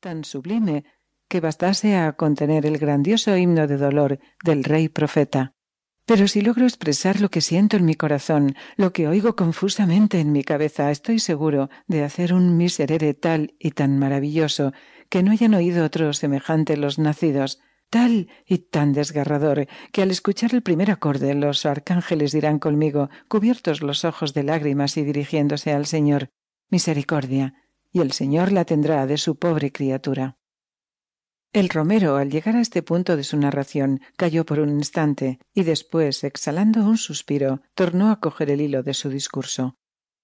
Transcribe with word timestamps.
tan 0.00 0.24
sublime, 0.24 0.84
que 1.28 1.40
bastase 1.40 1.96
a 1.96 2.12
contener 2.14 2.66
el 2.66 2.78
grandioso 2.78 3.36
himno 3.36 3.66
de 3.66 3.76
dolor 3.76 4.18
del 4.42 4.64
rey 4.64 4.88
profeta. 4.88 5.54
Pero 6.06 6.26
si 6.26 6.40
logro 6.40 6.64
expresar 6.64 7.20
lo 7.20 7.30
que 7.30 7.40
siento 7.40 7.76
en 7.76 7.84
mi 7.84 7.94
corazón, 7.94 8.56
lo 8.76 8.92
que 8.92 9.06
oigo 9.06 9.36
confusamente 9.36 10.18
en 10.18 10.32
mi 10.32 10.42
cabeza, 10.42 10.90
estoy 10.90 11.20
seguro 11.20 11.70
de 11.86 12.02
hacer 12.02 12.32
un 12.34 12.56
miserere 12.56 13.14
tal 13.14 13.54
y 13.60 13.70
tan 13.72 13.98
maravilloso 13.98 14.72
que 15.08 15.22
no 15.22 15.30
hayan 15.30 15.54
oído 15.54 15.84
otro 15.84 16.12
semejante 16.12 16.76
los 16.76 16.98
nacidos, 16.98 17.60
tal 17.90 18.28
y 18.46 18.58
tan 18.58 18.92
desgarrador 18.92 19.68
que 19.92 20.02
al 20.02 20.10
escuchar 20.10 20.54
el 20.54 20.62
primer 20.62 20.90
acorde 20.90 21.34
los 21.34 21.66
arcángeles 21.66 22.32
dirán 22.32 22.58
conmigo, 22.58 23.10
cubiertos 23.28 23.82
los 23.82 24.04
ojos 24.04 24.32
de 24.34 24.44
lágrimas 24.44 24.96
y 24.96 25.04
dirigiéndose 25.04 25.72
al 25.72 25.86
Señor, 25.86 26.30
misericordia, 26.70 27.54
y 27.92 28.00
el 28.00 28.12
Señor 28.12 28.52
la 28.52 28.64
tendrá 28.64 29.06
de 29.06 29.18
su 29.18 29.36
pobre 29.36 29.72
criatura. 29.72 30.36
El 31.52 31.68
romero, 31.68 32.16
al 32.16 32.30
llegar 32.30 32.54
a 32.54 32.60
este 32.60 32.82
punto 32.82 33.16
de 33.16 33.24
su 33.24 33.36
narración, 33.36 34.00
cayó 34.16 34.46
por 34.46 34.60
un 34.60 34.70
instante 34.70 35.40
y 35.52 35.64
después, 35.64 36.22
exhalando 36.22 36.84
un 36.84 36.96
suspiro, 36.96 37.62
tornó 37.74 38.12
a 38.12 38.20
coger 38.20 38.50
el 38.50 38.60
hilo 38.60 38.84
de 38.84 38.94
su 38.94 39.08
discurso. 39.08 39.76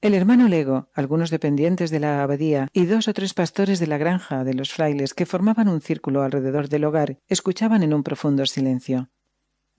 El 0.00 0.14
hermano 0.14 0.48
Lego, 0.48 0.88
algunos 0.94 1.28
dependientes 1.28 1.90
de 1.90 2.00
la 2.00 2.22
abadía 2.22 2.68
y 2.72 2.86
dos 2.86 3.06
o 3.06 3.12
tres 3.12 3.34
pastores 3.34 3.80
de 3.80 3.86
la 3.86 3.98
granja 3.98 4.44
de 4.44 4.54
los 4.54 4.72
frailes 4.72 5.12
que 5.12 5.26
formaban 5.26 5.68
un 5.68 5.82
círculo 5.82 6.22
alrededor 6.22 6.70
del 6.70 6.84
hogar 6.84 7.18
escuchaban 7.28 7.82
en 7.82 7.92
un 7.92 8.02
profundo 8.02 8.46
silencio. 8.46 9.10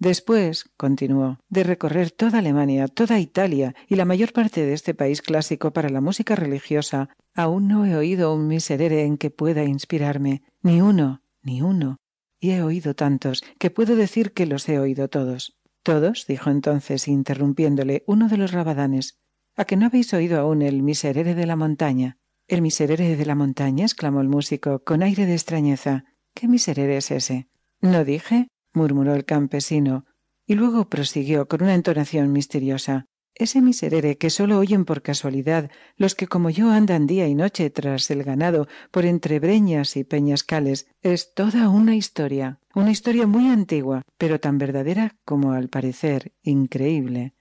Después, 0.02 0.66
continuó, 0.78 1.38
de 1.48 1.64
recorrer 1.64 2.10
toda 2.10 2.40
Alemania, 2.40 2.88
toda 2.88 3.20
Italia 3.20 3.76
y 3.88 3.98
la 3.98 4.06
mayor 4.06 4.34
parte 4.34 4.66
de 4.66 4.74
este 4.74 4.96
país 4.96 5.22
clásico 5.22 5.74
para 5.74 5.90
la 5.90 6.02
música 6.02 6.36
religiosa, 6.36 7.10
aún 7.36 7.68
no 7.68 7.86
he 7.86 7.96
oído 7.96 8.34
un 8.34 8.48
miserere 8.48 9.04
en 9.04 9.20
que 9.20 9.30
pueda 9.30 9.64
inspirarme, 9.64 10.42
ni 10.64 10.82
uno, 10.82 11.22
ni 11.44 11.62
uno. 11.62 11.98
Y 12.40 12.50
he 12.50 12.64
oído 12.64 12.96
tantos 12.96 13.44
que 13.60 13.70
puedo 13.70 13.96
decir 13.96 14.34
que 14.34 14.48
los 14.48 14.68
he 14.70 14.80
oído 14.80 15.08
todos. 15.08 15.60
¿Todos? 15.84 16.26
dijo 16.28 16.50
entonces, 16.50 17.08
interrumpiéndole, 17.08 18.04
uno 18.08 18.28
de 18.28 18.38
los 18.38 18.54
rabadanes. 18.54 19.20
¿A 19.56 19.66
que 19.66 19.78
no 19.78 19.86
habéis 19.86 20.16
oído 20.16 20.40
aún 20.40 20.64
el 20.64 20.82
miserere 20.82 21.36
de 21.36 21.46
la 21.46 21.56
montaña? 21.56 22.18
¿El 22.48 22.64
miserere 22.64 23.16
de 23.16 23.26
la 23.28 23.36
montaña? 23.36 23.86
exclamó 23.86 24.22
el 24.22 24.30
músico, 24.30 24.84
con 24.84 25.04
aire 25.04 25.28
de 25.28 25.34
extrañeza. 25.34 26.06
¿Qué 26.34 26.48
miserere 26.48 26.98
es 26.98 27.12
ese? 27.12 27.50
¿No 27.82 28.04
dije? 28.04 28.48
Murmuró 28.74 29.14
el 29.14 29.26
campesino, 29.26 30.06
y 30.46 30.56
luego 30.56 30.90
prosiguió 30.90 31.48
con 31.48 31.64
una 31.64 31.76
entonación 31.76 32.32
misteriosa. 32.32 33.08
Ese 33.34 33.62
miserere 33.62 34.18
que 34.18 34.30
sólo 34.30 34.60
oyen 34.60 34.86
por 34.86 35.02
casualidad 35.02 35.72
los 35.96 36.16
que 36.16 36.28
como 36.28 36.50
yo 36.50 36.70
andan 36.70 37.08
día 37.08 37.28
y 37.28 37.36
noche 37.36 37.70
tras 37.70 38.12
el 38.12 38.24
ganado 38.24 38.68
por 38.92 39.06
entre 39.06 39.40
breñas 39.40 39.96
y 39.96 40.04
peñascales, 40.04 40.88
es 41.02 41.34
toda 41.34 41.70
una 41.70 41.96
historia, 41.96 42.60
una 42.76 42.92
historia 42.92 43.28
muy 43.28 43.48
antigua, 43.48 44.04
pero 44.18 44.40
tan 44.40 44.58
verdadera 44.58 45.16
como 45.24 45.54
al 45.54 45.70
parecer 45.70 46.34
increíble. 46.44 47.34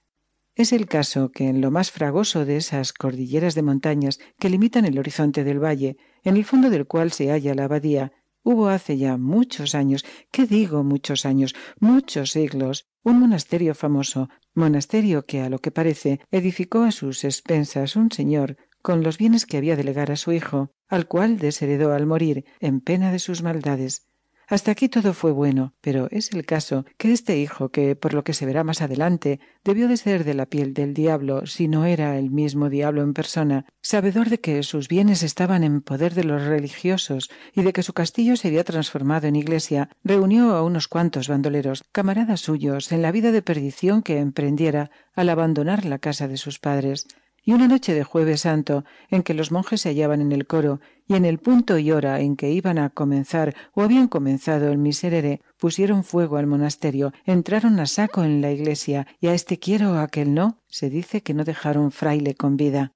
Es 0.54 0.72
el 0.72 0.86
caso 0.86 1.32
que 1.32 1.48
en 1.48 1.60
lo 1.60 1.70
más 1.70 1.90
fragoso 1.90 2.44
de 2.44 2.56
esas 2.56 2.92
cordilleras 2.92 3.54
de 3.54 3.62
montañas 3.62 4.20
que 4.38 4.50
limitan 4.50 4.84
el 4.84 4.98
horizonte 4.98 5.42
del 5.42 5.62
valle, 5.62 5.96
en 6.22 6.36
el 6.36 6.44
fondo 6.44 6.70
del 6.70 6.86
cual 6.86 7.12
se 7.12 7.30
halla 7.30 7.54
la 7.54 7.64
abadía, 7.64 8.12
hubo 8.42 8.68
hace 8.68 8.98
ya 8.98 9.16
muchos 9.16 9.74
años, 9.74 10.04
¿qué 10.30 10.46
digo 10.46 10.84
muchos 10.84 11.26
años? 11.26 11.54
muchos 11.78 12.32
siglos, 12.32 12.86
un 13.02 13.20
monasterio 13.20 13.74
famoso, 13.74 14.28
monasterio 14.54 15.24
que 15.24 15.40
a 15.40 15.48
lo 15.48 15.58
que 15.58 15.70
parece 15.70 16.20
edificó 16.30 16.82
a 16.82 16.92
sus 16.92 17.24
expensas 17.24 17.96
un 17.96 18.10
señor 18.10 18.56
con 18.82 19.02
los 19.02 19.18
bienes 19.18 19.46
que 19.46 19.56
había 19.56 19.76
de 19.76 19.84
legar 19.84 20.10
a 20.10 20.16
su 20.16 20.32
hijo, 20.32 20.72
al 20.88 21.06
cual 21.06 21.38
desheredó 21.38 21.92
al 21.92 22.06
morir, 22.06 22.44
en 22.60 22.80
pena 22.80 23.12
de 23.12 23.18
sus 23.18 23.42
maldades. 23.42 24.09
Hasta 24.50 24.72
aquí 24.72 24.88
todo 24.88 25.14
fue 25.14 25.30
bueno, 25.30 25.74
pero 25.80 26.08
es 26.10 26.32
el 26.32 26.44
caso 26.44 26.84
que 26.98 27.12
este 27.12 27.38
hijo, 27.38 27.68
que 27.68 27.94
por 27.94 28.14
lo 28.14 28.24
que 28.24 28.34
se 28.34 28.46
verá 28.46 28.64
más 28.64 28.82
adelante, 28.82 29.38
debió 29.62 29.86
de 29.86 29.96
ser 29.96 30.24
de 30.24 30.34
la 30.34 30.46
piel 30.46 30.74
del 30.74 30.92
diablo, 30.92 31.46
si 31.46 31.68
no 31.68 31.84
era 31.84 32.18
el 32.18 32.32
mismo 32.32 32.68
diablo 32.68 33.02
en 33.02 33.14
persona, 33.14 33.64
sabedor 33.80 34.28
de 34.28 34.40
que 34.40 34.64
sus 34.64 34.88
bienes 34.88 35.22
estaban 35.22 35.62
en 35.62 35.82
poder 35.82 36.14
de 36.14 36.24
los 36.24 36.42
religiosos 36.42 37.30
y 37.54 37.62
de 37.62 37.72
que 37.72 37.84
su 37.84 37.92
castillo 37.92 38.34
se 38.34 38.48
había 38.48 38.64
transformado 38.64 39.28
en 39.28 39.36
iglesia, 39.36 39.88
reunió 40.02 40.56
a 40.56 40.64
unos 40.64 40.88
cuantos 40.88 41.28
bandoleros, 41.28 41.84
camaradas 41.92 42.40
suyos, 42.40 42.90
en 42.90 43.02
la 43.02 43.12
vida 43.12 43.30
de 43.30 43.42
perdición 43.42 44.02
que 44.02 44.18
emprendiera 44.18 44.90
al 45.14 45.28
abandonar 45.28 45.84
la 45.84 46.00
casa 46.00 46.26
de 46.26 46.36
sus 46.36 46.58
padres, 46.58 47.06
y 47.44 47.52
una 47.52 47.68
noche 47.68 47.94
de 47.94 48.04
jueves 48.04 48.42
santo, 48.42 48.84
en 49.08 49.22
que 49.22 49.34
los 49.34 49.50
monjes 49.50 49.80
se 49.80 49.90
hallaban 49.90 50.20
en 50.20 50.32
el 50.32 50.46
coro, 50.46 50.80
y 51.06 51.14
en 51.14 51.24
el 51.24 51.38
punto 51.38 51.78
y 51.78 51.90
hora 51.90 52.20
en 52.20 52.36
que 52.36 52.50
iban 52.50 52.78
a 52.78 52.90
comenzar 52.90 53.54
o 53.74 53.82
habían 53.82 54.08
comenzado 54.08 54.70
el 54.70 54.78
miserere, 54.78 55.40
pusieron 55.56 56.04
fuego 56.04 56.36
al 56.36 56.46
monasterio, 56.46 57.12
entraron 57.24 57.80
a 57.80 57.86
saco 57.86 58.22
en 58.24 58.40
la 58.40 58.52
iglesia, 58.52 59.06
y 59.20 59.28
a 59.28 59.34
este 59.34 59.58
quiero 59.58 59.92
o 59.92 59.94
a 59.94 60.02
aquel 60.02 60.34
no, 60.34 60.58
se 60.68 60.90
dice 60.90 61.22
que 61.22 61.34
no 61.34 61.44
dejaron 61.44 61.90
fraile 61.90 62.34
con 62.34 62.56
vida. 62.56 62.92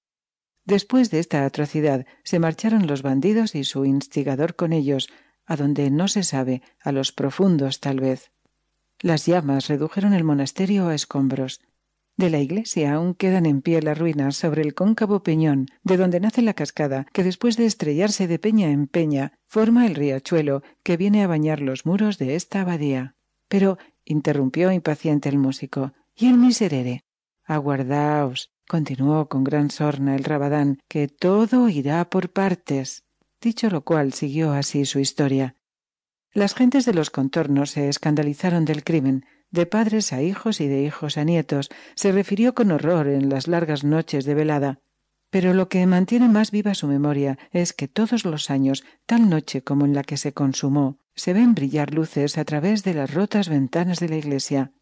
Después 0.64 1.10
de 1.10 1.18
esta 1.18 1.44
atrocidad 1.44 2.06
se 2.22 2.38
marcharon 2.38 2.86
los 2.86 3.02
bandidos 3.02 3.54
y 3.54 3.64
su 3.64 3.84
instigador 3.84 4.56
con 4.56 4.72
ellos, 4.72 5.08
a 5.46 5.56
donde 5.56 5.90
no 5.90 6.08
se 6.08 6.22
sabe, 6.22 6.62
a 6.80 6.92
los 6.92 7.12
profundos 7.12 7.80
tal 7.80 8.00
vez. 8.00 8.30
Las 9.00 9.26
llamas 9.26 9.68
redujeron 9.68 10.14
el 10.14 10.24
monasterio 10.24 10.88
a 10.88 10.94
escombros. 10.94 11.60
De 12.16 12.30
la 12.30 12.38
iglesia 12.38 12.94
aún 12.94 13.14
quedan 13.14 13.44
en 13.44 13.60
pie 13.60 13.82
las 13.82 13.98
ruinas 13.98 14.36
sobre 14.36 14.62
el 14.62 14.74
cóncavo 14.74 15.24
peñón, 15.24 15.66
de 15.82 15.96
donde 15.96 16.20
nace 16.20 16.42
la 16.42 16.54
cascada, 16.54 17.06
que 17.12 17.24
después 17.24 17.56
de 17.56 17.66
estrellarse 17.66 18.28
de 18.28 18.38
peña 18.38 18.70
en 18.70 18.86
peña, 18.86 19.32
forma 19.46 19.86
el 19.86 19.96
riachuelo 19.96 20.62
que 20.84 20.96
viene 20.96 21.24
a 21.24 21.26
bañar 21.26 21.60
los 21.60 21.86
muros 21.86 22.18
de 22.18 22.36
esta 22.36 22.60
abadía. 22.60 23.16
Pero, 23.48 23.78
interrumpió 24.04 24.70
impaciente 24.70 25.28
el 25.28 25.38
músico, 25.38 25.92
¿y 26.14 26.28
el 26.28 26.38
miserere? 26.38 27.04
Aguardaos, 27.44 28.52
continuó 28.68 29.28
con 29.28 29.42
gran 29.42 29.70
sorna 29.70 30.14
el 30.14 30.22
rabadán, 30.22 30.78
que 30.88 31.08
todo 31.08 31.68
irá 31.68 32.08
por 32.08 32.32
partes. 32.32 33.04
Dicho 33.40 33.68
lo 33.70 33.84
cual, 33.84 34.12
siguió 34.12 34.52
así 34.52 34.84
su 34.84 35.00
historia. 35.00 35.56
Las 36.32 36.54
gentes 36.54 36.84
de 36.84 36.94
los 36.94 37.10
contornos 37.10 37.72
se 37.72 37.88
escandalizaron 37.88 38.64
del 38.64 38.82
crimen, 38.82 39.24
de 39.54 39.66
padres 39.66 40.12
a 40.12 40.20
hijos 40.20 40.60
y 40.60 40.66
de 40.66 40.82
hijos 40.82 41.16
a 41.16 41.24
nietos, 41.24 41.70
se 41.94 42.10
refirió 42.10 42.54
con 42.54 42.72
horror 42.72 43.06
en 43.06 43.28
las 43.28 43.46
largas 43.46 43.84
noches 43.84 44.24
de 44.24 44.34
velada. 44.34 44.80
Pero 45.30 45.54
lo 45.54 45.68
que 45.68 45.86
mantiene 45.86 46.28
más 46.28 46.50
viva 46.50 46.74
su 46.74 46.88
memoria 46.88 47.38
es 47.52 47.72
que 47.72 47.88
todos 47.88 48.24
los 48.24 48.50
años, 48.50 48.84
tal 49.06 49.30
noche 49.30 49.62
como 49.62 49.84
en 49.84 49.94
la 49.94 50.02
que 50.02 50.16
se 50.16 50.32
consumó, 50.32 50.98
se 51.14 51.32
ven 51.32 51.54
brillar 51.54 51.94
luces 51.94 52.36
a 52.36 52.44
través 52.44 52.82
de 52.82 52.94
las 52.94 53.14
rotas 53.14 53.48
ventanas 53.48 54.00
de 54.00 54.08
la 54.08 54.16
iglesia. 54.16 54.72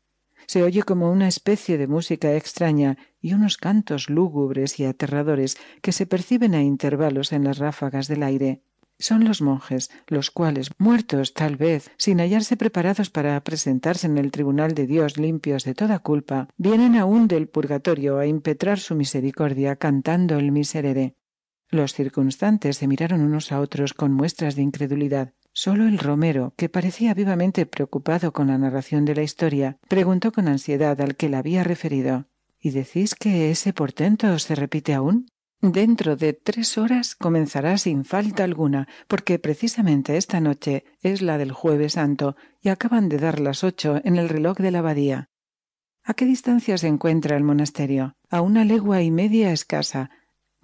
Se 0.47 0.63
oye 0.63 0.83
como 0.83 1.13
una 1.13 1.29
especie 1.29 1.77
de 1.77 1.87
música 1.87 2.35
extraña 2.35 2.97
y 3.21 3.35
unos 3.35 3.59
cantos 3.59 4.09
lúgubres 4.09 4.81
y 4.81 4.87
aterradores 4.87 5.59
que 5.83 5.93
se 5.93 6.07
perciben 6.07 6.55
a 6.55 6.63
intervalos 6.63 7.33
en 7.33 7.45
las 7.45 7.59
ráfagas 7.59 8.09
del 8.09 8.23
aire 8.23 8.63
son 9.03 9.25
los 9.25 9.43
monjes, 9.43 9.91
los 10.07 10.31
cuales, 10.31 10.71
muertos 10.79 11.35
tal 11.35 11.57
vez, 11.57 11.91
sin 11.97 12.19
hallarse 12.19 12.57
preparados 12.57 13.11
para 13.11 13.43
presentarse 13.43 14.07
en 14.07 14.19
el 14.19 14.31
tribunal 14.31 14.75
de 14.75 14.87
Dios 14.87 15.19
limpios 15.19 15.65
de 15.65 15.75
toda 15.75 15.99
culpa, 15.99 16.49
vienen 16.57 16.97
aún 16.97 17.29
del 17.29 17.49
purgatorio 17.49 18.19
a 18.19 18.27
impetrar 18.27 18.79
su 18.79 18.95
misericordia 18.95 19.77
cantando 19.77 20.39
el 20.39 20.53
miserere. 20.53 21.17
Los 21.69 21.95
circunstantes 21.95 22.77
se 22.77 22.87
miraron 22.87 23.23
unos 23.23 23.51
a 23.51 23.61
otros 23.61 23.95
con 23.95 24.13
muestras 24.13 24.57
de 24.57 24.63
incredulidad. 24.63 25.33
Solo 25.55 25.87
el 25.87 25.99
romero, 25.99 26.55
que 26.57 26.69
parecía 26.69 27.13
vivamente 27.15 27.67
preocupado 27.67 28.33
con 28.33 28.47
la 28.49 28.59
narración 28.59 29.05
de 29.05 29.15
la 29.15 29.23
historia, 29.23 29.79
preguntó 29.89 30.33
con 30.33 30.49
ansiedad 30.49 30.99
al 31.01 31.17
que 31.17 31.29
la 31.29 31.39
había 31.39 31.65
referido 31.65 32.27
¿Y 32.65 32.71
decís 32.71 33.17
que 33.17 33.51
ese 33.51 33.73
portento 33.73 34.39
se 34.39 34.55
repite 34.55 34.95
aún? 34.95 35.27
Dentro 35.63 36.17
de 36.17 36.33
tres 36.33 36.77
horas 36.77 37.15
comenzará 37.15 37.79
sin 37.79 38.05
falta 38.05 38.43
alguna, 38.43 38.89
porque 39.07 39.39
precisamente 39.39 40.17
esta 40.17 40.41
noche 40.41 40.85
es 41.03 41.23
la 41.23 41.39
del 41.39 41.53
jueves 41.53 41.93
santo 41.93 42.35
y 42.61 42.71
acaban 42.71 43.09
de 43.09 43.19
dar 43.19 43.39
las 43.39 43.63
ocho 43.63 44.01
en 44.03 44.17
el 44.17 44.29
reloj 44.29 44.59
de 44.59 44.73
la 44.73 44.81
abadía. 44.81 45.31
¿A 46.03 46.15
qué 46.15 46.25
distancia 46.25 46.77
se 46.79 46.89
encuentra 46.89 47.37
el 47.37 47.45
monasterio? 47.45 48.17
A 48.29 48.41
una 48.41 48.65
legua 48.65 49.03
y 49.03 49.13
media 49.13 49.53
escasa. 49.53 50.11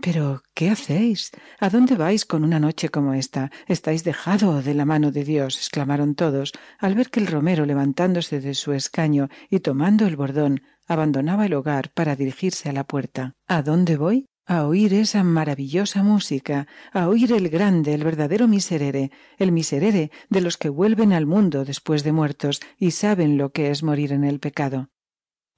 Pero, 0.03 0.43
¿qué 0.53 0.69
hacéis? 0.69 1.31
¿A 1.61 1.71
dónde 1.71 1.95
vais 1.95 2.25
con 2.25 2.43
una 2.43 2.59
noche 2.59 2.89
como 2.89 3.15
esta? 3.15 3.53
Estáis 3.69 4.03
dejado 4.03 4.63
de 4.63 4.75
la 4.75 4.85
mano 4.85 5.13
de 5.13 5.23
Dios, 5.23 5.59
exclamaron 5.59 6.17
todos, 6.17 6.53
al 6.81 6.97
ver 6.97 7.11
que 7.11 7.21
el 7.21 7.29
romero, 7.29 7.67
levantándose 7.67 8.41
de 8.41 8.55
su 8.55 8.73
escaño 8.73 9.29
y 9.49 9.61
tomando 9.61 10.09
el 10.09 10.17
bordón, 10.17 10.63
abandonaba 10.89 11.47
el 11.47 11.55
hogar 11.55 11.93
para 11.93 12.17
dirigirse 12.17 12.69
a 12.69 12.73
la 12.73 12.83
puerta. 12.83 13.37
¿A 13.47 13.63
dónde 13.63 13.97
voy? 13.97 14.27
A 14.49 14.67
oír 14.67 14.95
esa 14.95 15.23
maravillosa 15.23 16.03
música, 16.03 16.67
a 16.93 17.07
oír 17.09 17.33
el 17.33 17.51
grande, 17.51 17.93
el 17.93 18.03
verdadero 18.03 18.49
miserere, 18.49 19.11
el 19.37 19.53
miserere 19.53 20.11
de 20.31 20.41
los 20.41 20.57
que 20.57 20.71
vuelven 20.71 21.13
al 21.13 21.27
mundo 21.27 21.67
después 21.67 22.03
de 22.03 22.13
muertos 22.13 22.61
y 22.79 22.93
saben 22.93 23.37
lo 23.37 23.53
que 23.53 23.71
es 23.71 23.83
morir 23.83 24.11
en 24.11 24.25
el 24.25 24.41
pecado. 24.41 24.89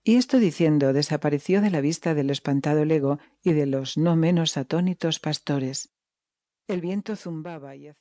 Y 0.03 0.17
esto 0.17 0.39
diciendo 0.39 0.93
desapareció 0.93 1.61
de 1.61 1.71
la 1.71 1.81
vista 1.81 2.15
del 2.15 2.31
espantado 2.31 2.85
lego 2.85 3.21
y 3.45 3.53
de 3.53 3.67
los 3.67 3.97
no 3.97 4.17
menos 4.17 4.57
atónitos 4.57 5.21
pastores. 5.21 5.95
El 6.67 6.81
viento 6.81 7.15
zumbaba 7.15 7.77
y 7.77 7.87
hacía 7.87 7.95